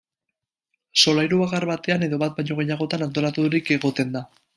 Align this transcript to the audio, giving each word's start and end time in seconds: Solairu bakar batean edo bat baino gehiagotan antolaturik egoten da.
Solairu 1.01 1.41
bakar 1.41 1.67
batean 1.71 2.05
edo 2.07 2.19
bat 2.23 2.33
baino 2.39 2.57
gehiagotan 2.61 3.05
antolaturik 3.07 3.71
egoten 3.77 4.17
da. 4.17 4.25